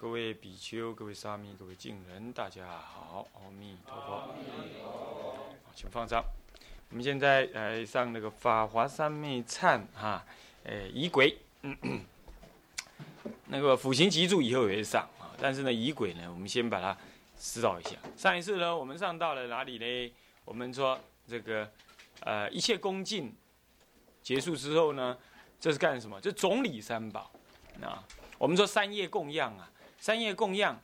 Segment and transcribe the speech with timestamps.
[0.00, 4.32] 各位比丘、各位沙弥、各位敬人，大家好，阿弥陀佛。
[5.62, 6.24] 好请放上。
[6.88, 10.24] 我们现在来上那个《法华三昧忏》哈，
[10.64, 11.36] 诶，仪轨，
[13.48, 16.96] 那个辅行集注以后也会上啊，但是呢，仪轨呢，我们先把它
[17.38, 17.90] 指导一下。
[18.16, 20.14] 上一次呢，我们上到了哪里呢？
[20.46, 21.70] 我们说这个
[22.20, 23.30] 呃，一切恭敬
[24.22, 25.18] 结束之后呢，
[25.60, 26.18] 这是干什么？
[26.22, 27.30] 这总理三宝
[27.82, 28.02] 啊。
[28.38, 30.76] 我们说三业供养啊，三业供养。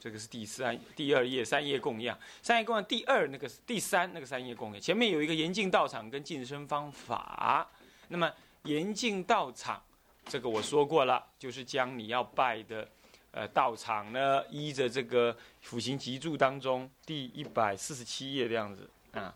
[0.00, 7.68] 这个是第三、第二页三业供养，三业供养第二那个第三那个三业供养，前面有一个严禁道场跟净身方法。
[8.06, 9.82] 那么严禁道场，
[10.26, 12.88] 这个我说过了，就是将你要拜的
[13.32, 19.34] 呃道场呢，依着这个辅行集注当中第一百四十七页的样子啊，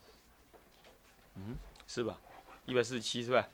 [1.34, 1.56] 嗯，
[1.88, 2.16] 是吧？
[2.66, 3.48] 一百四十七是吧？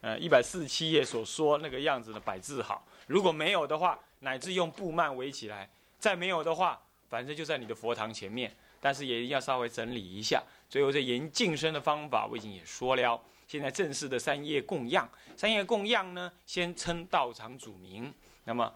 [0.00, 5.68] 呃，一百四十七页所说那个样子的摆置好，如果没有的话，乃至用布幔围起来。
[5.98, 10.42] 再没有的话，反正就在你的佛堂前面，但是也要稍微整理一下。
[10.68, 13.20] 最后这严净身的方法，我已经也说了。
[13.46, 18.12] 现在正式的三业供养，三业供养呢，先称道场主名，
[18.44, 18.70] 那么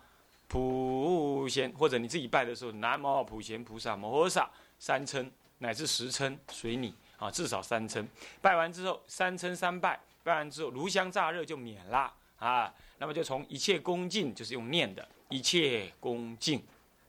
[0.49, 8.09] 普贤或者你自己拜的时候，南无普贤菩萨摩诃萨三称乃至十称随你啊，至少三称。
[8.41, 12.73] 拜完之后，三称三拜，拜完之后炉香炸热就免了啊。
[12.97, 16.63] 那么就从一切恭敬，就是用念的，一切恭敬。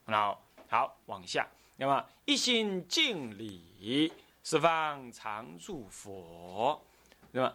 [0.05, 1.45] 好，好，往下。
[1.75, 4.11] 那么一心敬礼，
[4.43, 6.81] 十方常住佛。
[7.31, 7.53] 那么，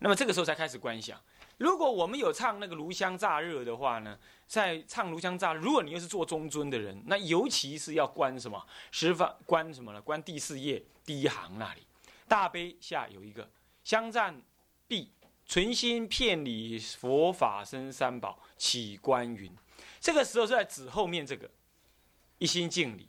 [0.00, 1.20] 那么这个时候才开始观想。
[1.58, 8.66] 如果我们有唱那个炉香炸热的话呢，在唱炉香炸，如果你又是做中尊的人，那尤其是要观什么？
[8.90, 10.00] 十方观什么呢？
[10.02, 11.86] 观第四页第一行那里，
[12.26, 13.48] 大悲下有一个
[13.84, 14.40] 香赞
[14.88, 15.12] 毕，
[15.50, 19.52] 存心骗礼佛法僧三宝，起观云。
[19.98, 21.50] 这个时候是在指后面这个
[22.38, 23.08] 一心敬礼，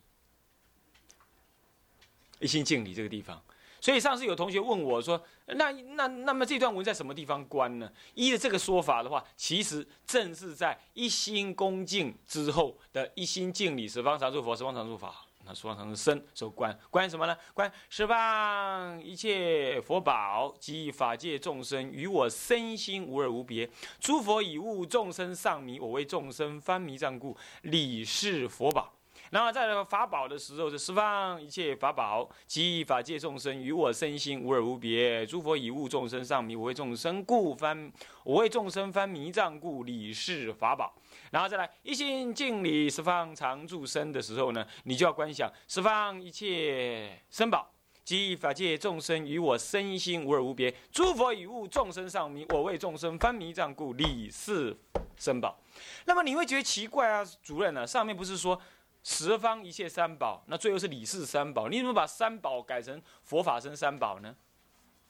[2.39, 3.39] 一心敬礼这个地方。
[3.79, 15.27] 所以上次有同学问我说：“那那那么这段文在什么地方关呢？”依着这个说法的话，其实正是在一心恭敬之后的一心敬礼十方常住佛，十方常住法。
[15.51, 17.35] 那十方常住身，受观观什么呢？
[17.53, 23.69] 观十方一切佛宝及法界众生与我身心无二无别。
[23.99, 28.93] 诸佛以悟众生上迷，我为众生翻迷障故，理是佛宝。
[29.31, 35.25] 然后在法宝的时候，是十方一切法宝即法界众生与我身心无二无别。
[35.25, 37.89] 诸佛以悟众生上迷，我为众生故翻，
[38.25, 40.93] 我为众生翻迷障故，理是法宝。
[41.31, 47.71] 然后再来一心敬礼十方常住身的时候呢，你就要观想十方一切身宝
[48.03, 50.69] 即法界众生与我身心无二无别。
[50.91, 54.77] 诸佛以悟众生上迷，我为众生翻迷障故，理是
[55.15, 55.57] 身宝。
[56.03, 57.87] 那么你会觉得奇怪啊，主任呢？
[57.87, 58.59] 上面不是说？
[59.03, 61.67] 十方一切三宝，那最后是理事三宝。
[61.67, 64.35] 你怎么把三宝改成佛法僧三宝呢？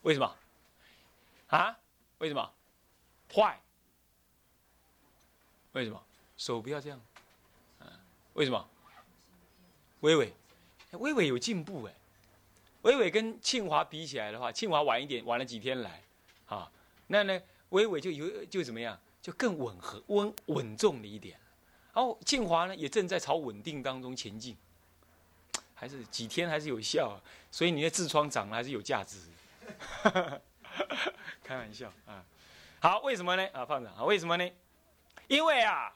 [0.04, 0.36] 为什么？
[1.48, 1.78] 啊？
[2.20, 2.54] 为什么？
[3.34, 3.60] 坏？
[5.74, 6.02] 为什么？
[6.38, 7.02] 手不要这样。
[7.80, 7.88] 嗯？
[8.34, 8.70] 为什么？
[10.00, 10.34] 微微，
[10.92, 11.94] 微微有进步哎。
[12.84, 16.02] 微微跟庆华比起来的话，庆华晚一点，晚了几天来，
[16.48, 16.72] 啊，
[17.08, 21.38] 那呢，微微就有就怎么样，就更稳和稳稳重了一点。
[21.94, 24.56] 然后静华呢，也正在朝稳定当中前进，
[25.76, 27.20] 还是几天还是有效，啊
[27.52, 29.20] 所以你的痔疮长了还是有价值。
[31.44, 32.24] 开玩笑啊，
[32.80, 33.46] 好，为什么呢？
[33.52, 34.50] 啊，放长，为什么呢？
[35.28, 35.94] 因为啊，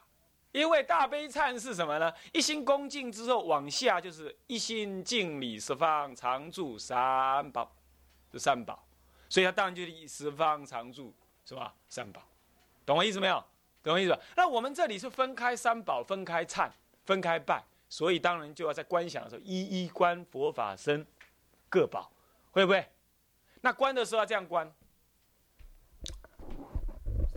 [0.52, 2.12] 因为大悲忏是什么呢？
[2.32, 7.70] 一心恭敬之后往下就是一心敬礼十方常住三宝，
[8.30, 8.86] 这三宝，
[9.30, 11.14] 所以它当然就是十方常住
[11.46, 11.74] 是吧？
[11.88, 12.22] 三宝，
[12.84, 13.42] 懂我意思没有？
[13.86, 14.20] 懂我意思吧？
[14.36, 16.68] 那我们这里是分开三宝，分开忏，
[17.04, 21.06] 分开拜，所以当然就要在观想的时候一一观佛法身
[21.68, 22.10] 各宝，
[22.50, 22.84] 会不会？
[23.60, 24.68] 那观的时候要这样观，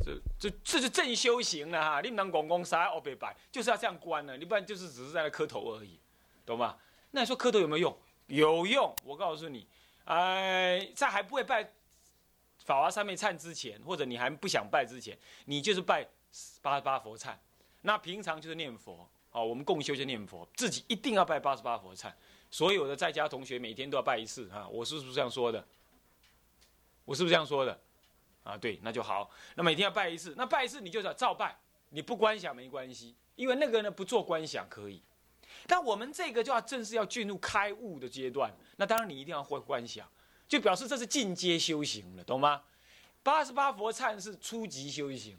[0.04, 2.01] 这这这是正修行了哈！
[2.01, 6.00] 你能广公啥哦，别拜，就是要这样观呢，你不然就是只是在那磕头而已，
[6.48, 6.75] 懂吗？
[7.12, 7.98] 那你说磕头有没有用？
[8.25, 8.96] 有用！
[9.04, 9.68] 我告诉你，
[10.06, 11.63] 哎，在还不会拜
[12.66, 15.16] 法华三昧忏之前，或者你还不想拜之前，
[15.46, 16.07] 你就是拜。
[16.61, 17.35] 八十八佛忏。
[17.81, 22.11] 那平常就是念佛，哦，我们共修就念佛，自己一定要拜八十八佛忏。
[22.51, 25.65] 所有的在家同学每天都要拜一次啊，我是不是这样说的？
[27.05, 27.79] 我是不是这样说的？
[28.43, 29.29] 啊，对，那就好。
[29.55, 31.57] 那每天要拜一次，那拜一次你就要照拜，
[31.89, 35.01] 你不观想没关系，因为那个呢不做观想可以。
[35.67, 40.07] 但我们这个就要正式要进入开悟的阶段，那当然你一定要会观想，
[40.47, 42.63] 就表示这是进阶修行了，懂吗？
[43.21, 45.37] 八十八佛忏是初级修行，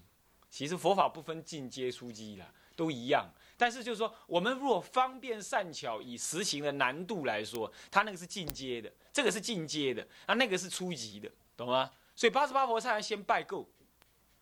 [0.50, 2.44] 其实佛法不分进阶初级的，
[2.76, 3.32] 都一样。
[3.56, 11.91] 但是就是说，我们如果方便善巧以实行的难度来说，它那个是进阶的，这个是进阶的，啊，那个是初级的，懂吗？
[12.17, 13.69] 所以八十八佛忏先拜够，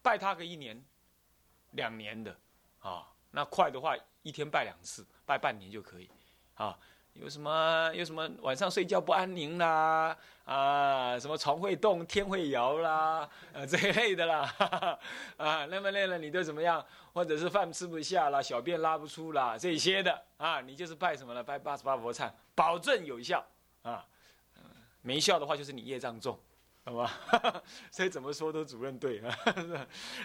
[0.02, 0.82] 拜他个一年、
[1.72, 2.37] 两年的，
[2.81, 5.06] 啊，那快的话一天拜两次。
[5.26, 6.08] 拜半年就可以，
[6.55, 6.78] 啊，
[7.20, 14.99] 有什么有什么晚上睡觉不安宁啦，啊，什么床会动天会摇啦，呃 这一类的啦，哈 哈
[15.37, 16.85] 啊，那么累了你都怎么样？
[17.12, 21.43] 或者是饭吃不下啦，小便拉不出啦，这些的啊，你就是拜什么呢？
[21.43, 23.44] 拜八十八佛忏，保证有效
[23.82, 24.06] 啊，
[25.03, 26.38] 没效的话就是你业障重，
[26.85, 27.12] 好吧？
[27.91, 29.37] 所以怎么说都主任对啊。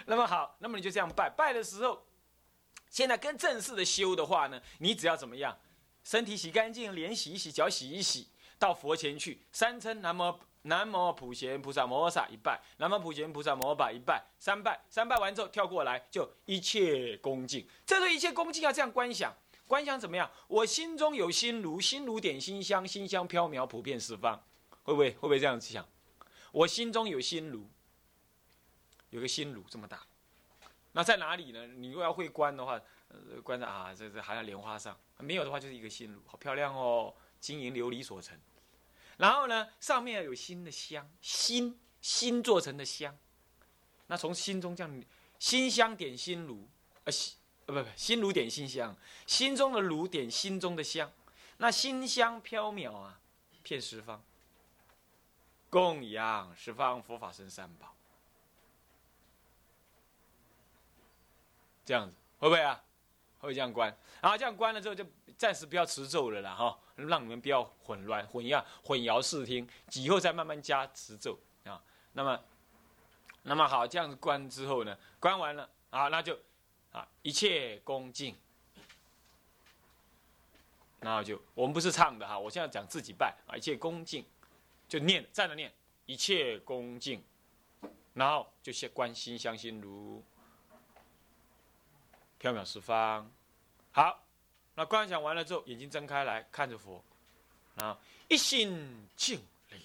[0.06, 2.00] 那么好，那么你就这样拜，拜的时候。
[2.90, 5.58] 现在跟正式的修的话呢，你只要怎么样，
[6.04, 8.28] 身体洗干净，脸洗一洗，脚洗一洗，
[8.58, 17.66] 到佛前去，三称南无南无普贤菩萨摩诃萨一拜，南无普贤菩萨摩诃萨一拜，三拜，三拜完之后跳过来就一切恭敬。
[17.86, 19.34] 这个一切恭敬要这样观想，
[19.66, 20.30] 观想怎么样？
[20.46, 24.42] 我心中有心炉，心炉点心香，心香飘渺，普遍十方，
[24.82, 25.86] 会不会会不会这样子想？
[26.52, 27.66] 我心中有心炉，
[29.10, 30.02] 有个心炉这么大。
[30.92, 31.66] 那在哪里呢？
[31.66, 32.80] 你如果要会观的话，
[33.42, 34.98] 观在啊，这这还在莲花上。
[35.18, 38.38] 没有的话，就是一个心炉，好漂亮哦，金银琉璃所成。
[39.16, 43.16] 然后呢，上面有新的香，心心做成的香。
[44.08, 45.04] 那从心中这样，
[45.38, 46.68] 心香点心炉，
[47.04, 48.96] 呃，心呃不不，心炉点心香，
[49.26, 51.10] 心中的炉点心中的香。
[51.56, 53.18] 那心香飘渺啊，
[53.62, 54.22] 遍十方，
[55.70, 57.94] 供养十方佛法僧三宝。
[61.86, 62.83] 这样子会不会啊？
[63.44, 65.04] 会这样关，然后这样关了之后，就
[65.36, 71.82] 暂时不要持咒了啦，哈，让你们不要混乱、混样、混淆视听，以后再慢慢加持咒啊。
[72.12, 72.40] 那么，
[73.42, 76.38] 那么好，这样子关之后呢，关完了啊，那就
[76.92, 78.34] 啊，一切恭敬，
[81.00, 84.24] 然后就我们不是唱的哈，我现在讲自己拜啊，一切恭敬，
[84.88, 85.72] 就念站着念，
[86.06, 87.22] 一切恭敬，
[88.14, 90.22] 然后就先观心相心如。
[92.44, 93.26] 缥缈十方，
[93.90, 94.22] 好，
[94.74, 97.02] 那观想完了之后，眼睛睁开来看着佛，
[97.76, 97.98] 啊，
[98.28, 99.78] 一心敬礼，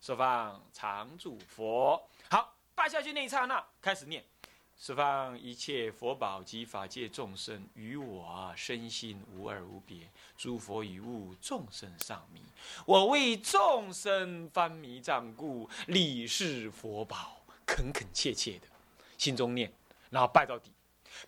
[0.00, 2.02] 十方常住佛。
[2.30, 4.24] 好，拜下去那一刹那，开始念：
[4.78, 10.08] 十方一切佛宝及法界众生，与我身心无二无别。
[10.38, 12.40] 诸佛与物，众生上迷，
[12.86, 18.66] 我为众生翻迷障故，礼是佛宝，恳恳切切的，
[19.18, 19.70] 心中念，
[20.08, 20.72] 然后拜到底。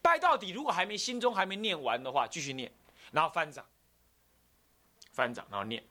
[0.02, 2.70] 拜到底，如果还没心中还没念完的话，继续念，
[3.12, 3.64] 然后翻掌，
[5.12, 5.82] 翻掌，然后念，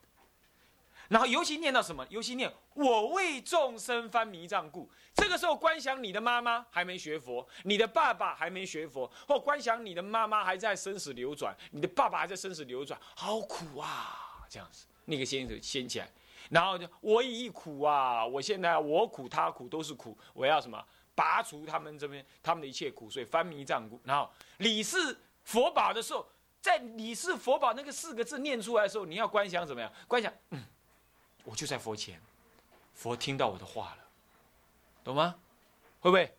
[1.10, 2.06] 然后尤其念到什么？
[2.10, 4.90] 尤其念我为众生翻迷障故。
[5.16, 14.46] 这个时候观想你的妈妈还没学佛，你的爸爸还没学佛，或观想你的妈妈还在生死流转，你的爸爸还在生死流转，好苦啊！
[14.48, 16.08] 这样子，那个先生掀起来，
[16.52, 18.24] 然后就我已苦啊！
[18.24, 20.86] 我现在我苦他苦都是苦，我要什么？
[21.18, 24.00] 拔除他们这边他们的一切苦，所以翻迷障故。
[24.04, 26.24] 然后理是佛宝的时候，
[26.62, 29.92] 在理是佛宝那个四个字念出来的时候，你要观想怎么样？
[30.08, 30.64] 观想，嗯，
[31.44, 32.22] 我就在佛前，
[32.94, 34.04] 佛听到我的话了，
[35.04, 35.34] 懂吗？
[36.00, 36.32] 会不会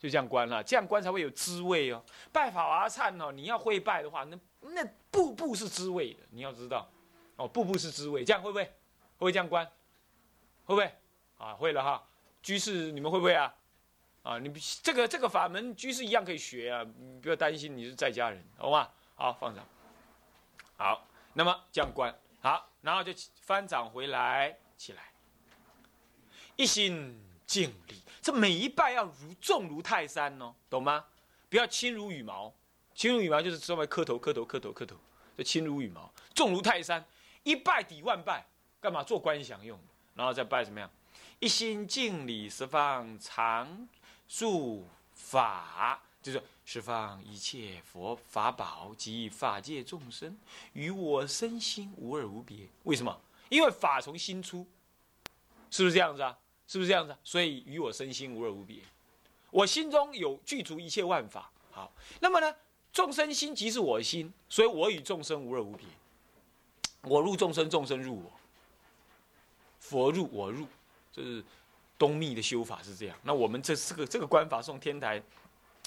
[0.00, 0.60] 就这样观了？
[0.64, 2.02] 这样观才会有滋味哦。
[2.32, 6.90] 拜法华忏哦，你要会拜的话，那那步步是滋味的，你要知道
[7.36, 8.24] 哦，步步是滋味。
[8.24, 8.64] 这样会不会？
[8.64, 8.70] 会
[9.18, 9.64] 不会这样观？
[10.64, 10.92] 会不会？
[11.38, 12.02] 啊，会了哈。
[12.42, 13.54] 居士，你们会不会啊？
[14.24, 14.50] 啊，你
[14.82, 16.84] 这个这个法门居士一样可以学啊，
[17.20, 18.88] 不要担心你是在家人，好吗？
[19.14, 19.62] 好，放掌。
[20.78, 23.12] 好，那么这样观，好，然后就
[23.42, 25.12] 翻掌回来，起来，
[26.56, 28.00] 一心敬礼。
[28.22, 31.04] 这每一拜要如重如泰山哦，懂吗？
[31.50, 32.50] 不要轻如羽毛，
[32.94, 34.96] 轻如羽毛就是稍微磕头磕头磕头磕头，
[35.36, 37.04] 就轻如羽毛，重如泰山，
[37.42, 38.46] 一拜抵万拜，
[38.80, 39.78] 干嘛做观想用？
[40.14, 40.90] 然后再拜怎么样？
[41.40, 43.86] 一心敬礼十方常。
[44.28, 50.36] 术法就是释放一切佛法宝及法界众生，
[50.72, 52.68] 与我身心无二无别。
[52.84, 53.20] 为什么？
[53.50, 54.66] 因为法从心出，
[55.70, 56.36] 是不是这样子啊？
[56.66, 57.14] 是不是这样子？
[57.22, 58.80] 所以与我身心无二无别。
[59.50, 62.56] 我心中有具足一切万法，好，那么呢，
[62.92, 65.86] 众生心即是我心，所以我与众生无二无别。
[67.02, 68.32] 我入众生，众生入我。
[69.78, 70.66] 佛入我入，
[71.12, 71.44] 这是
[72.04, 73.16] 东密的修法是这样。
[73.22, 75.22] 那我们这这个这个观法送天台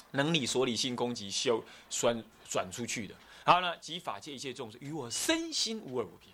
[0.09, 3.13] 能理所理性攻击修转转出去的。
[3.45, 6.33] 好呢，即法界一切众生与我身心无二无别。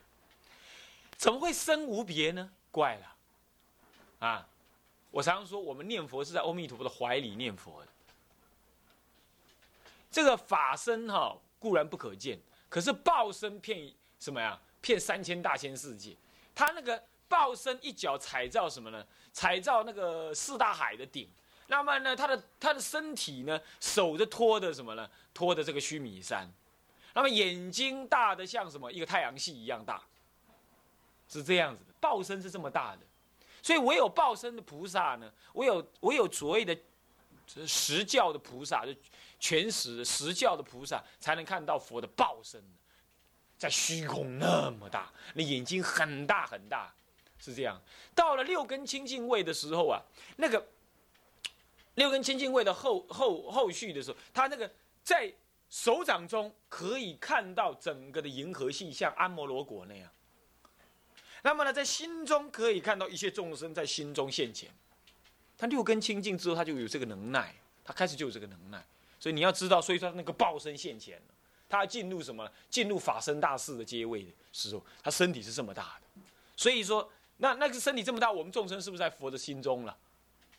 [1.17, 2.49] 怎么会身无别呢？
[2.71, 4.47] 怪了啊！
[5.11, 7.87] 我常常说，我们念佛是在阿弥陀佛的怀里念佛的。
[10.09, 14.57] 这个法身哈固然不可见，可是报身骗什么呀？
[14.79, 16.15] 骗三千大千世界。
[16.55, 17.03] 他那个。
[17.33, 19.03] 报身一脚踩到什么呢？
[19.31, 21.27] 踩到那个四大海的顶。
[21.65, 25.09] 那么呢，他的他的身体呢，手着托的什么呢？
[25.33, 26.47] 托的这个须弥山。
[27.15, 28.91] 那么眼睛大的像什么？
[28.91, 29.99] 一个太阳系一样大。
[31.27, 32.99] 是这样子的，报身是这么大的。
[33.63, 36.77] 所以唯有报身的菩萨呢，唯有唯有所谓的
[37.65, 38.93] 实教的菩萨，就
[39.39, 42.63] 全实实教的菩萨，才能看到佛的报身，
[43.57, 46.93] 在虚空那么大，那眼睛很大很大。
[47.43, 47.77] 是这样，
[48.15, 50.01] 到了六根清净位的时候啊，
[50.37, 50.65] 那个
[51.95, 54.71] 六根清净位的后后后续的时候，他那个
[55.03, 55.29] 在
[55.69, 60.09] 手掌中可以看到整个的银河系，像安摩罗果那样。
[61.41, 64.69] 那么呢，在心中可以看到一切众生在心中现前。
[65.57, 68.81] 他六根清净之后，他就有这个能耐，他开始就有这个能耐。
[69.19, 71.21] 所以你要知道，所以说那个报身现前，
[71.67, 72.49] 他进入什么？
[72.69, 76.21] 进入法身大士的阶位的时候，他身体是这么大的。
[76.55, 77.11] 所以说。
[77.37, 79.97] 那那个身体这么大，我们众生是不是在佛的心中了？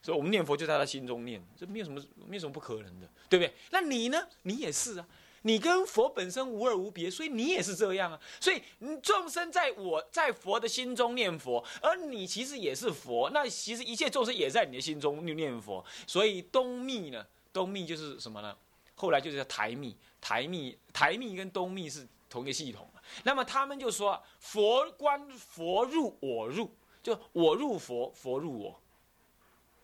[0.03, 3.55] 所以我们念佛就在他心中念，这没有什么，没有什么不可能的，对不对？
[3.71, 4.29] 那你呢？
[4.43, 5.09] 你也是啊，
[5.43, 8.21] 你跟佛本身无二无别，所以你也是这样啊。
[8.39, 8.61] 所以
[9.03, 13.31] 众生在我在佛的心中念佛，而你其实也是佛。
[13.31, 15.83] 那其实一切众生也在你的心中念佛。
[16.07, 18.55] 所以东密呢，东密就是什么呢？
[18.97, 22.87] 后来就是叫台密，台密台密跟东密是同一个系统。
[23.23, 26.71] 那么他们就说：“佛观佛入我入，
[27.03, 28.81] 就我入佛，佛入我，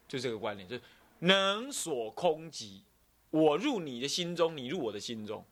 [0.09, 0.83] 就这个观念，就是
[1.21, 2.81] 能所空寂，
[3.31, 5.45] 我入你的心中，你入我的心中，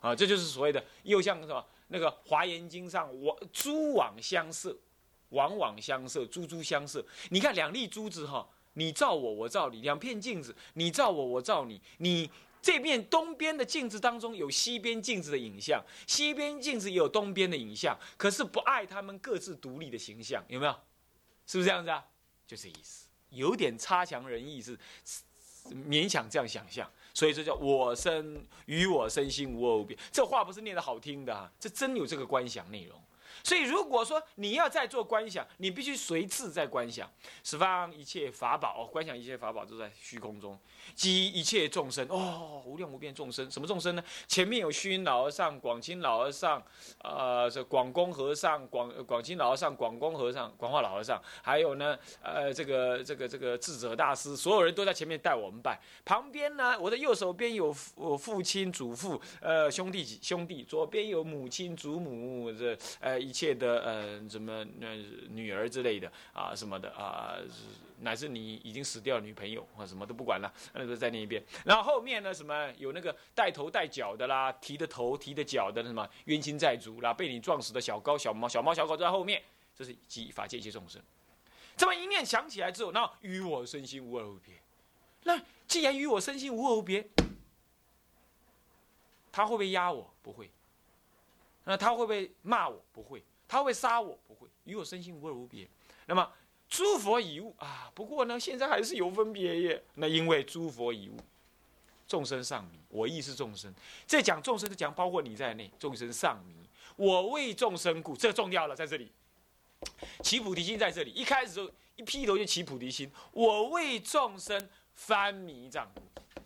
[0.00, 4.76] 啊，这就是所谓的又像什么那个《华严经》上，我珠网相射，
[5.30, 7.04] 网网相射，珠珠相射。
[7.30, 12.30] 你看两粒珠子哈，你照我，我照你，两片镜子，你照我，我照你，你。”
[12.64, 20.72] 这面东边的镜子当中有西边镜子的影像，西边镜子也有东边的影像，可是不爱他们各自独立的形象，有没有？
[21.46, 22.02] 是不是这样子啊？
[22.46, 24.78] 就这意思，有点差强人意，是
[25.66, 29.94] 勉强这样想象，所以这叫我身与我身心无二无别。
[30.10, 32.98] 这话不是念的好听的啊，这真有这个观想内容。
[33.44, 37.06] 所以，如果说你要在做观想，你必须随自在观想，
[37.42, 40.58] 十方一切法宝，观想一切法宝都在虚空中，
[40.94, 44.02] 即一切众生哦，无量无边众生，什么众生呢？
[44.26, 46.62] 前面有虚云老和尚、广清老和尚，
[47.02, 55.78] 呃，这广公和尚、广广清老和尚、广公和尚、广化老和尚，还有呢，呃，这个这个这个智者大师，所有人都在前面带我们拜。
[56.02, 63.20] 旁边呢，我的右手边有父父亲、祖父，呃，兄弟兄弟，左边有母亲、祖母，这呃。
[63.24, 64.94] 一切的呃什么那
[65.28, 67.36] 女儿之类的啊什么的啊，
[68.00, 71.42] 乃至你已经死掉的女朋友啊什么都不管了，那个在那一边。
[71.64, 79.42] 然后后面呢什么有那个带头带脚的啦，提的头提的脚的什么冤亲债主啦，被你撞死的小高小猫小猫小狗在后面，
[79.76, 81.02] 这是即法界一切众生。
[81.76, 84.54] 这么一念想起来之后，那与我身心无二无别。
[85.24, 87.04] 那既然与我身心无二无别，
[89.32, 90.14] 他会不会压我？
[90.22, 90.48] 不会。
[91.64, 92.82] 那他会不会骂我？
[92.92, 93.22] 不会。
[93.46, 94.18] 他会杀我？
[94.26, 94.48] 不会。
[94.64, 95.68] 与我身心无二无别。
[96.06, 96.30] 那么
[96.68, 99.84] 诸佛以物啊，不过呢，现在还是有分别耶。
[99.94, 101.16] 那因为诸佛以物，
[102.08, 103.72] 众生上迷，我亦是众生。
[104.06, 106.54] 这讲众生，就讲包括你在内，众生上迷。
[106.96, 109.10] 我为众生故，这重要了，在这里
[110.22, 113.10] 起菩提心，在这里一开始就一劈头就起菩提心。
[113.32, 115.86] 我为众生翻迷障，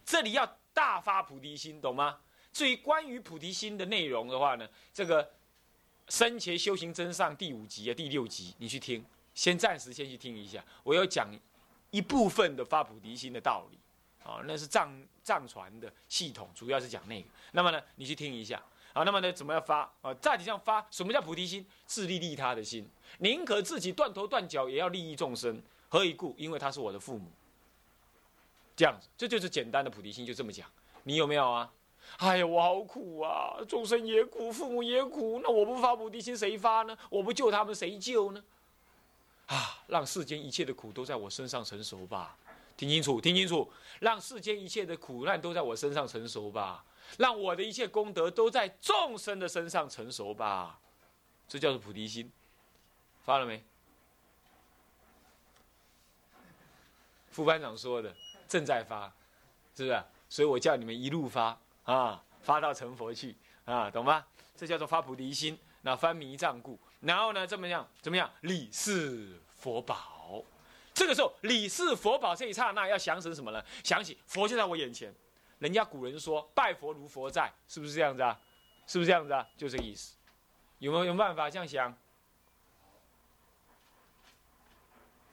[0.05, 2.19] 这里要大发菩提心，懂吗？
[2.59, 5.31] 至于关于菩提心的内容的话呢，这个
[6.09, 10.65] 生前修行真上第五集啊、第六集，你去听，先暂时先去听一下。
[10.83, 11.33] 我要讲
[11.93, 13.79] 一部分的发菩提心的道理，
[14.29, 17.29] 啊，那是藏藏传的系统，主要是讲那个。
[17.53, 18.61] 那么呢，你去听一下，
[18.93, 19.83] 啊，那么呢，怎么样发？
[20.03, 21.65] 啊，大体上发，什么叫菩提心？
[21.87, 22.85] 自利利他的心，
[23.19, 25.63] 宁可自己断头断脚，也要利益众生。
[25.89, 26.35] 何以故？
[26.37, 27.31] 因为他是我的父母。
[28.75, 30.69] 这样子，这就是简单的菩提心，就这么讲。
[31.05, 31.73] 你有没有啊？
[32.17, 33.57] 哎呀，我好苦啊！
[33.69, 36.99] 众生也苦，父母也苦，那我不发菩提心，谁发呢？
[37.09, 38.43] 我不救他们，谁救呢？
[39.47, 42.37] 啊，让世间一切的苦都在我身上成熟吧，
[42.77, 46.85] 听清楚，听清楚，让世间一切的苦难都在我身上成熟吧，
[47.19, 50.79] 让我的一切功德都在众生的身上成熟吧，
[51.47, 52.31] 这叫做菩提心，
[53.25, 53.63] 发了没？
[57.31, 58.13] 副班长说的，
[58.49, 59.07] 正在发，
[59.77, 60.05] 是不是？
[60.29, 64.23] 所以我叫你们一路发啊，发到成佛去啊，懂吗？
[64.55, 67.89] 这叫做发菩提心，那翻迷障故，然后呢，怎么样？
[68.03, 68.31] 怎么样？
[68.43, 70.45] 理是佛宝。
[70.93, 73.65] 这个时候，理是佛宝这一刹那，要想成什么呢？
[73.83, 75.15] 想起佛就在我眼前。
[75.61, 78.39] 人家古人说，拜佛如佛在，是不是这样子啊？
[78.87, 79.49] 是不是这样子啊？
[79.57, 80.15] 就这个意思。
[80.81, 81.97] 有没有有办法这样想？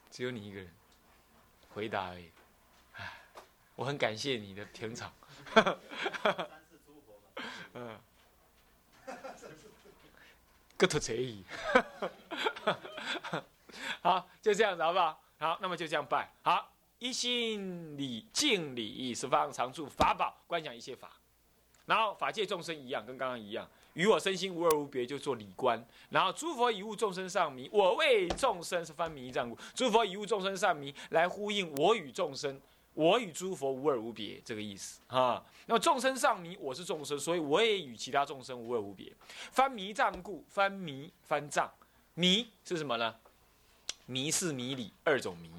[0.09, 0.73] 只有你一个人
[1.73, 2.31] 回答而已。
[2.93, 3.11] 唉，
[3.75, 5.11] 我很感谢你的捧场。
[7.73, 7.97] 嗯。
[10.77, 11.43] 个头贼意。
[14.01, 15.21] 好，就这样子，好不好？
[15.37, 16.29] 好，那么就这样拜。
[16.41, 21.11] 好，一心礼敬礼，十方常住法宝，观想一切法。
[21.85, 25.83] 然后法界众生一样，跟刚刚一样，与我身心无二无别，就做礼观。
[26.09, 29.57] 然后诸佛以物众生上迷，我为众生是翻迷障故。
[29.73, 32.59] 诸佛以物众生上迷，来呼应我与众生，
[32.95, 35.43] 我与诸佛无二无别，这个意思啊。
[35.67, 39.13] 那么众生上迷，我是众生，所以我也与其他众生无二无别。
[39.51, 41.71] 翻迷障故，翻迷翻障，
[42.15, 43.15] 迷是什么呢？
[44.05, 45.49] 迷是迷理二种迷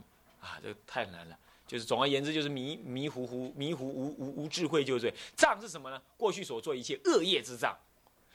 [0.41, 1.39] 啊，这个太难了。
[1.67, 6.01] 就是总而言之，就是迷迷糊糊、迷糊无无无智慧，就是障是什么呢？
[6.17, 7.77] 过去所做一切恶业之障，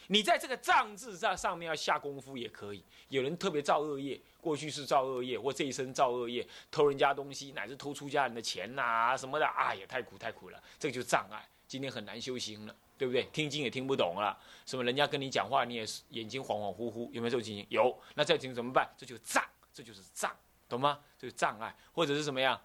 [0.08, 2.84] 你在这个障字上上面要下功夫也可以。
[3.10, 11.48] 有人特别造恶业，过去是造恶业，或这一生造恶业，偷人家东西，乃至偷出家人的钱呐什么的，哎呀，太苦太苦了，这就是障碍。
[11.67, 13.24] 今天很难修行了，对不对？
[13.31, 17.65] 听经也听不懂了，什么人家跟你讲话，你也是眼睛恍恍惚惚，有没有这种情形？
[17.70, 18.89] 有，那这种情形怎么办？
[18.98, 19.43] 这就是障。
[19.74, 20.29] 这就是障，
[20.67, 21.00] 懂吗？
[21.17, 22.60] 这是障碍，或者是什么样？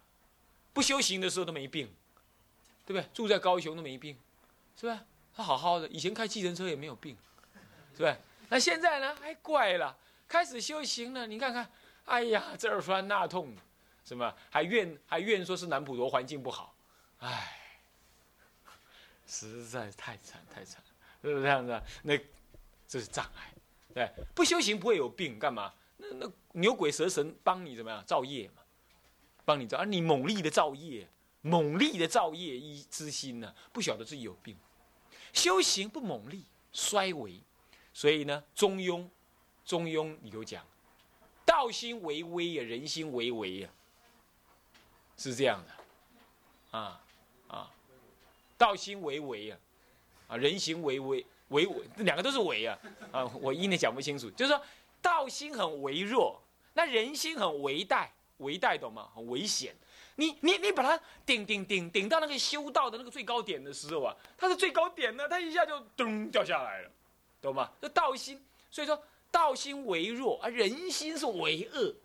[0.73, 1.87] 不修行的时候都没病，
[2.85, 3.09] 对不对？
[3.13, 4.17] 住在高雄都没病，
[4.77, 5.05] 是吧？
[5.37, 7.15] 他好好的，以前开计程车也没有病，
[7.95, 8.17] 是吧？
[8.49, 9.15] 那现在呢？
[9.21, 9.95] 还怪了，
[10.27, 11.69] 开始修行了，你看看，
[12.05, 13.55] 哎呀，这儿酸那痛，
[14.03, 14.33] 什么？
[14.49, 16.75] 还怨还怨说是南普陀环境不好，
[17.19, 17.55] 哎，
[19.27, 20.81] 实在太惨太惨，
[21.21, 21.79] 是不是这样子？
[22.01, 22.17] 那
[22.87, 23.53] 这是障碍，
[23.93, 25.71] 对，不修行不会有病，干嘛？
[25.97, 28.63] 那那牛鬼蛇神帮你怎么样造业嘛？
[29.45, 31.07] 帮你造，而你猛力的造业，
[31.41, 34.57] 猛力的造业一之心呢，不晓得自己有病。
[35.37, 37.39] 修行不猛力，衰微。
[37.93, 38.99] 所以呢，《中庸》
[39.65, 40.65] 《中庸》你给我讲，
[41.45, 43.69] 道心为微呀，人心为微呀，
[45.15, 46.77] 是这样的。
[46.77, 47.01] 啊
[47.47, 47.71] 啊，
[48.57, 49.57] 道心为微呀，
[50.27, 52.77] 啊，人心为微，为微，两个都是微啊。
[53.11, 54.61] 啊，我音也讲不清楚，就是说。
[54.99, 56.41] 道心很微弱，
[56.73, 59.09] 那人心很微带，微带懂吗？
[59.15, 59.73] 很危险。
[60.17, 66.91] 你你你把它顶顶顶顶到那个修道的那个最高点的时候啊，它是最高点呢，它一下就咚掉下来了，
[67.41, 67.71] 懂吗？
[67.79, 68.99] 这道心，所以说
[69.31, 71.95] 道心为弱，而人心是为恶，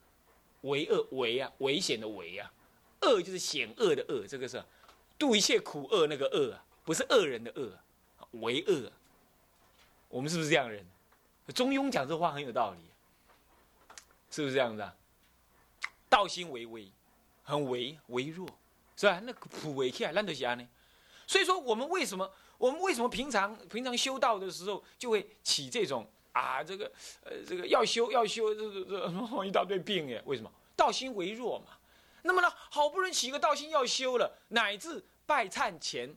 [0.62, 2.52] 为恶为啊，危险的危啊，
[3.00, 4.62] 恶就是险恶的恶，这个是
[5.18, 7.72] 度一切苦恶那个恶啊，不是恶人的恶，
[8.40, 8.92] 为恶。
[10.08, 10.84] 我们是不是这样人？
[11.54, 12.78] 中庸讲这话很有道理，
[14.30, 14.94] 是不是这样子啊？
[16.10, 16.92] 道心为微，
[17.42, 18.48] 很微微弱，
[18.96, 19.20] 是吧？
[19.24, 20.66] 那普为起来烂得下呢。
[21.26, 26.90] 所以说，我们为什么我们为什么平常平常修道的时候就会起这种啊这个
[27.24, 29.10] 呃这个要修要修这这这
[29.46, 30.22] 一大堆病耶？
[30.26, 30.50] 为什么？
[30.76, 31.78] 道心为弱嘛。
[32.22, 36.14] 那么呢，好不容易起一个道心要修了，乃至拜忏前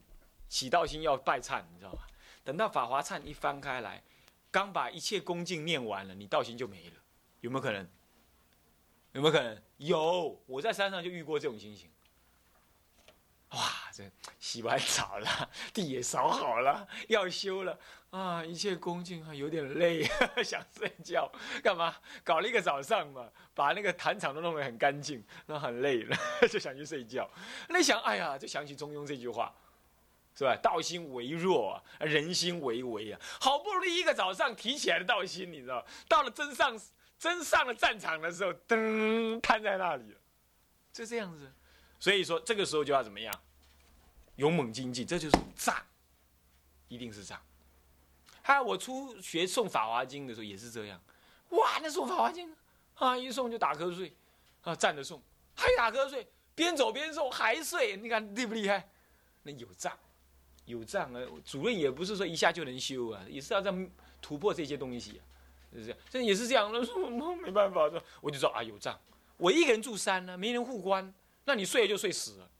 [0.48, 2.06] 起道心要拜忏，你知道吧？
[2.44, 4.02] 等到法华忏一翻开来。
[4.48, 6.92] 刚把一切恭敬念完了，你道心就没了，
[7.40, 7.86] 有没有可能？
[9.16, 9.58] 有没有可能？
[9.78, 11.90] 有，我在山上就遇过这种情形。
[13.52, 14.04] 哇，这
[14.38, 17.78] 洗完澡了， 地也扫好了， 要修了
[18.10, 18.44] 啊！
[18.44, 20.02] 一切恭敬啊，有点累，
[20.44, 21.96] 想睡觉，干嘛？
[22.22, 26.16] 搞了一个早上嘛，把那个坛场都弄得很干净，那很累了，
[26.50, 27.26] 就想去睡觉。
[27.70, 29.50] 那想，哎呀，就想起中庸这句话。
[30.38, 30.54] 是吧？
[30.56, 33.18] 道心为弱啊，人心为微啊。
[33.40, 36.78] 好不容易一个早上提起来的道心，你知道，到了真上
[37.18, 40.18] 真上了战场的时候，噔，瘫在那里了，
[40.92, 41.50] 就这样子。
[41.98, 43.32] 所以说，这个时候就要怎么样？
[44.36, 45.74] 勇猛精进，这就是仗，
[46.88, 47.40] 一定是仗。
[48.42, 51.00] 还有我初学诵《法华经》的时候也是这样，
[51.50, 52.48] 哇，那诵《法华经》
[52.94, 54.14] 啊，一诵就打瞌睡，
[54.62, 55.18] 啊，站着诵
[55.54, 58.88] 还打瞌睡，边走边诵还睡，你看厉不厉害？
[59.42, 59.98] 那有仗。
[60.66, 63.72] 有仗啊，主任也不是说一下就能修啊，也是要在
[64.20, 65.22] 突破这些东西啊，
[65.72, 65.96] 就是不是？
[66.10, 68.98] 这也是这样，那说没办法，说我就说啊有障，
[69.36, 71.12] 我一个人住山呢，没人护关，
[71.44, 72.50] 那你睡了就睡死了，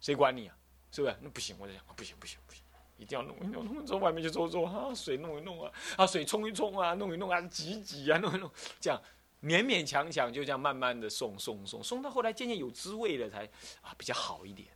[0.00, 0.56] 谁管你啊？
[0.90, 1.16] 是不是？
[1.20, 2.62] 那不行，我就想，不行不行不行，
[2.96, 9.00] 一定要弄一弄，弄从外面去走走啊，水弄一弄啊，啊水冲一冲啊，弄一弄啊，挤挤啊，弄一弄，这样
[9.42, 13.44] 勉勉强强就这样慢慢的送送送送到后来渐渐有滋味了，才
[13.82, 14.68] 啊比较好一点。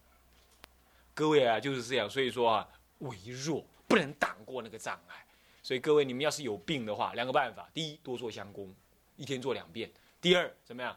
[1.14, 5.24] 各位啊，就是这样，所以说啊，微弱不能挡过那个障碍。
[5.68, 8.74] 所以各位，你们要是有病的话，两个办法：第一，多做香功，
[9.16, 9.86] 一天做两遍；
[10.18, 10.96] 第二，怎么样，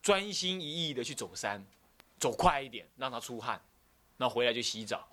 [0.00, 1.62] 专心一意的去走山，
[2.18, 3.60] 走快一点，让他出汗，
[4.16, 5.06] 那回来就洗澡，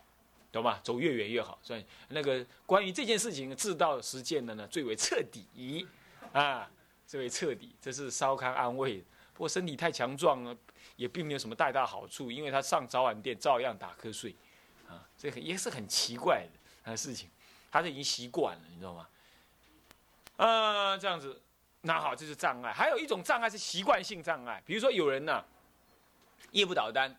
[0.50, 0.80] 懂吗？
[0.82, 1.60] 走越远越好。
[1.62, 5.86] 所以那个关于这件事情治道实践的呢，最为彻底
[6.32, 6.72] 啊，
[7.06, 9.04] 最为彻底，这是稍堪安慰。
[9.34, 10.56] 不过身体太强壮了。
[10.96, 14.34] 也并没有什么太大好处，因为他上早晚店照样打瞌睡，
[14.88, 16.48] 啊，这也是很奇怪
[16.86, 17.28] 的事情，
[17.76, 19.06] 他是已经习惯了，你知道吗？
[20.38, 21.42] 啊，这样子，
[21.82, 22.72] 那好，这是障碍。
[22.72, 25.44] 还有一种障碍是习惯性障碍，比如说有人呢，
[26.52, 27.14] 夜不倒单，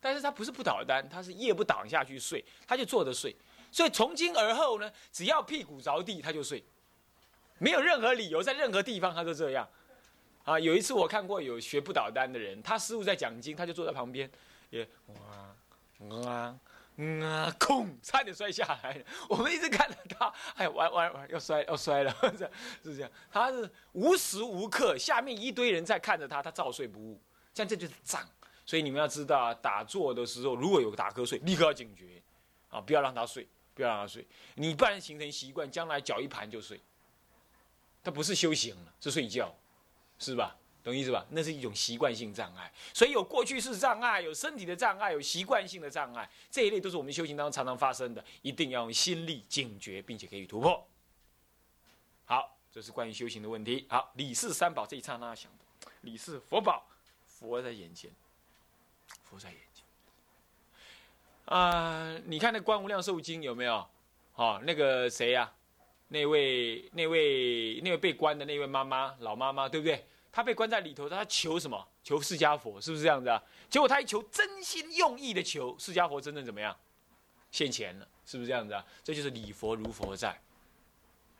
[0.00, 3.36] 但是他不是不倒单，他是夜不倒下去睡，他就坐着睡，
[3.70, 6.64] 所以从今而后呢，只要屁股着地他就睡，
[7.58, 9.68] 没有任何理由，在任何地方他都这样。
[10.44, 14.30] 啊，有一次我看过有学不倒单的人，他师傅在讲经，他就坐在旁边，
[14.70, 16.58] 也哇啊
[17.00, 19.04] 嗯啊空，差点摔下来。
[19.28, 22.12] 我们一直看着他，哎，完完完要摔要摔了，
[22.82, 23.10] 是这样。
[23.30, 27.20] 他是无时无刻下面一堆人在看着他，他照睡不误，
[27.54, 28.20] 像这就是障。
[28.66, 32.22] 所以你们要知道啊，打坐的时候如果有打瞌睡，立刻要警觉，
[32.68, 36.80] 啊，不要让他睡，不要让他睡，你不然形成习惯，将来脚一盘就睡。
[38.02, 39.54] 他不是修行了，是睡觉。
[40.20, 40.57] 是吧？
[40.84, 41.26] 懂意思吧？
[41.30, 50.86] 那是一种习惯性障碍，所以有过去式障碍，有身体的障碍，有习惯性的障碍，这一类都是我们修行当中常常发生的，一定要用心力警觉，并且可以突破。
[52.24, 53.86] 好，这是关于修行的问题。
[53.88, 56.86] 好，理事三宝这一刹那想的，理事佛宝，
[57.26, 58.10] 佛在眼前，
[59.24, 59.84] 佛在眼前。
[61.54, 63.86] 啊，你看那《观无量寿经》有没有？
[64.32, 65.52] 好，那个谁呀？
[66.10, 70.06] 那位、那位、那位被关的那位妈妈，老妈妈，对不对？
[70.30, 71.88] 他被关在里头，他求什么？
[72.04, 73.42] 求释迦佛，是不是这样子啊？
[73.68, 76.76] 结果他一求，真心用意的求，释迦佛真正怎么样？
[77.50, 78.84] 现钱了，是不是这样子啊？
[79.02, 80.40] 这就是礼佛如佛在，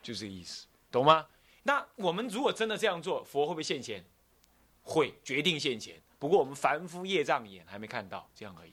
[0.02, 1.26] 就这个意思，懂吗？
[1.62, 4.04] 那我们如果真的这样做，佛会不会现钱？
[4.82, 6.00] 会，决定现钱。
[6.18, 8.72] 不过我们凡夫业障眼还没看到，这样而已，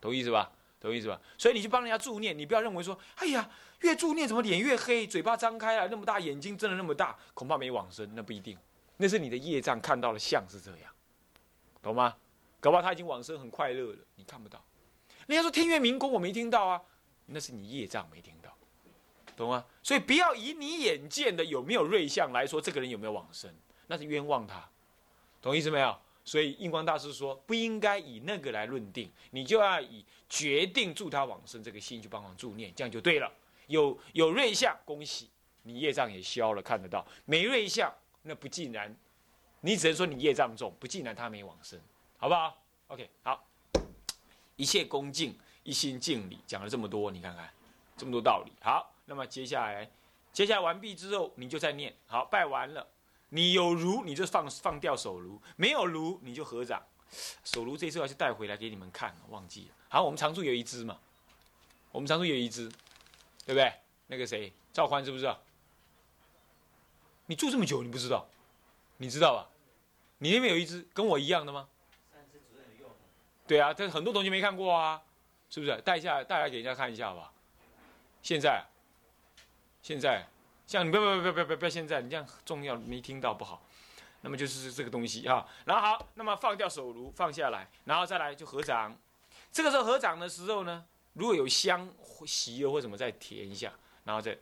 [0.00, 0.50] 懂意思吧？
[0.80, 1.20] 懂意思吧？
[1.36, 3.50] 所以你去帮人家助念，你不要认为说，哎呀。
[3.80, 8.54] 越助念怎么脸越黑，嘴巴张开了，那么大眼睛睁的那么大，恐怕没往生，那不一定，
[9.00, 10.92] 那是你的业障看到了像是这样，
[11.80, 12.14] 懂吗？
[12.60, 14.62] 搞不好他已经往生很快乐了，你看不到。
[15.26, 16.82] 人家说天月明宫我没听到啊，
[17.24, 18.54] 那是你业障没听到，
[19.34, 19.64] 懂吗？
[19.82, 23.50] 所以不要以你眼见的有没有瑞相来说这个人有没有往生，
[23.86, 24.68] 那是冤枉他，
[25.40, 25.96] 懂意思没有？
[26.22, 33.32] 所以印光大师说不应该以那个来论定，你就要以决定助他往生这个心去帮忙助念，这样就对了。
[33.66, 35.30] 有有瑞相，恭喜
[35.62, 37.90] 你业障也消了，看得到；没瑞相，
[38.22, 38.94] 那不尽然，
[39.60, 41.80] 你只能说你业障重，不尽然他没往生，
[42.18, 43.46] 好不好？OK，好，
[44.56, 47.50] 一切恭敬，一心敬礼，讲了这么多，你看看
[47.96, 48.52] 这么多道理。
[48.60, 49.90] 好，那么接下来，
[50.32, 51.94] 接下来完毕之后，你就再念。
[52.06, 52.86] 好，拜完了，
[53.30, 56.82] 你有如你就放放掉手炉，没有炉你就合掌。
[57.44, 59.74] 手炉这次要去带回来给你们看，忘记了。
[59.88, 60.98] 好，我们常住有一只嘛，
[61.90, 62.70] 我们常住有一只。
[63.46, 63.72] 对不对？
[64.06, 65.36] 那个谁，赵欢知不知道？
[67.30, 68.26] 你住这么久，你不知道？
[68.96, 69.48] 你知道吧？
[70.18, 71.68] 你那边有一只跟我一样的吗？
[73.46, 75.00] 对啊，但是很多同学没看过啊，
[75.48, 75.80] 是不是？
[75.82, 77.32] 带一下，带来给人家看一下吧。
[78.20, 78.64] 现在，
[79.80, 80.26] 现在，
[80.66, 83.62] 像你不要不要不要不要不要现在，你这样重要没听到不好。
[84.22, 85.46] 那么就是这个东西啊。
[85.66, 88.92] 然后好，那么放掉手炉，放下来，然后再来就合掌。
[89.52, 90.84] 这个时候合掌的时候呢？
[91.12, 91.88] 如果有香、
[92.26, 94.36] 席油或什么，再填一下，然后再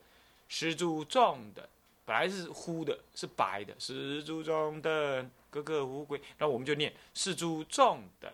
[0.48, 1.62] 施诸众等，
[2.09, 6.18] 本来是呼的，是白的，是诸众等，各个无贵。
[6.38, 8.33] 那我们就念是诸众等，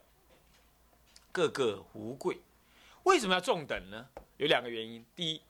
[1.33, 2.39] 各个无贵。
[3.03, 4.07] 为什么要众等呢？
[4.37, 5.05] 有两个原因。
[5.17, 5.43] 第一，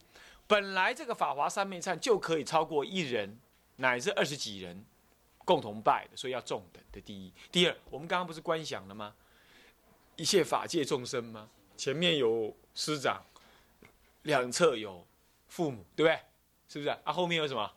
[0.46, 3.38] 本来这个法华三昧忏就可以超过一人，
[3.76, 4.82] 乃至二十几人
[5.44, 7.30] 共同拜的，所以要众等的第一。
[7.52, 9.14] 第二，我们刚刚不是观想了吗？
[10.16, 11.50] 一切法界众生吗？
[11.76, 12.56] 前面有。
[12.76, 13.24] 师长，
[14.22, 15.06] 两侧有
[15.46, 16.18] 父母，对不对？
[16.68, 17.12] 是不是啊？
[17.12, 17.70] 后面有什么？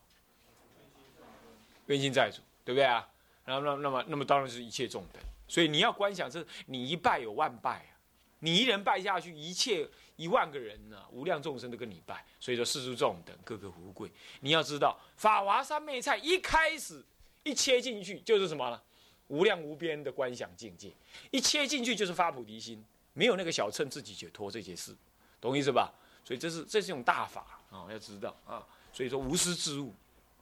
[1.87, 3.07] 冤亲债主，对不对啊？
[3.43, 7.97] 然后那那么那么当然是一切众等，所以你要观想，这你一拜有万拜啊！
[8.39, 14.11] 你一人拜下去，一切一万个人呢，无量众生都跟你拜，所以说世俗众等各个富贵。
[14.41, 17.03] 你要知道，法华三昧菜一开始
[17.43, 18.81] 一切进去就是什么呢？
[19.29, 20.91] 无量无边的观想境界，
[21.31, 22.83] 一切进去就是发菩提心。
[23.13, 24.95] 没有那个小乘自己解脱这些事，
[25.41, 25.91] 懂意思吧？
[26.23, 28.63] 所以这是这是一种大法啊，要知道啊。
[28.93, 29.91] 所以说无师自悟，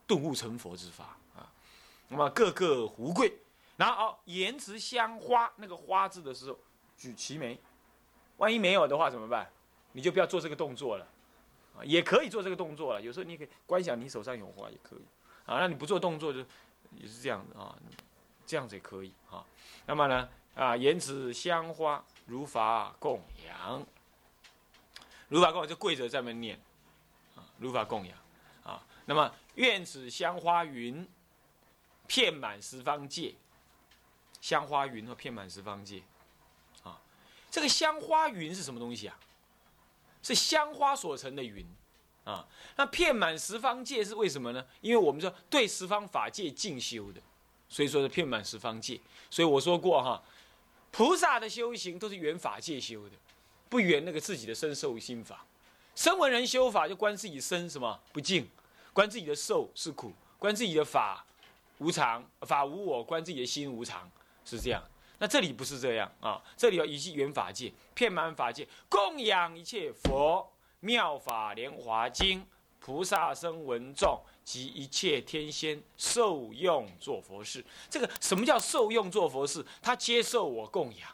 [0.05, 1.17] 顿悟成佛之法。
[2.07, 3.33] 那么个个胡贵，
[3.77, 6.59] 然后哦，言辞香花那个花字的时候，
[6.95, 7.59] 举齐眉。
[8.37, 9.49] 万一没有的话怎么办？
[9.93, 11.07] 你就不要做这个动作了
[11.77, 13.01] 啊，也可以做这个动作了。
[13.01, 15.05] 有时候你可以观想你手上有花也可以
[15.45, 15.59] 啊。
[15.59, 16.39] 那你不做动作就
[16.91, 17.73] 也是这样的啊，
[18.45, 19.45] 这样子也可以啊。
[19.85, 23.85] 那么呢啊，言辞香花如法供养，
[25.29, 26.59] 如法供养就跪着在那念
[27.35, 28.17] 啊，如法供养。
[28.63, 31.07] 啊，那么愿此香花云，
[32.07, 33.35] 遍满十方界。
[34.41, 36.03] 香花云和遍满十方界，
[36.83, 37.01] 啊，
[37.49, 39.17] 这个香花云是什么东西啊？
[40.21, 41.65] 是香花所成的云，
[42.25, 44.63] 啊，那遍满十方界是为什么呢？
[44.81, 47.19] 因为我们说对十方法界进修的，
[47.67, 48.99] 所以说是遍满十方界。
[49.31, 50.23] 所以我说过哈，
[50.91, 53.15] 菩萨的修行都是圆法界修的，
[53.67, 55.43] 不圆那个自己的身受心法。
[55.95, 58.47] 声闻人修法就观自己身什么不净，
[58.93, 61.25] 观自己的受是苦，观自己的法
[61.79, 64.09] 无常，法无我，观自己的心无常，
[64.43, 64.83] 是这样。
[65.17, 72.45] 那这里不是这样啊，这里要以圆法界，遍满法界，供养一切佛妙法莲华经，
[72.79, 77.63] 菩萨声闻众及一切天仙受用做佛事。
[77.89, 79.65] 这个什么叫受用做佛事？
[79.81, 81.09] 他接受我供养。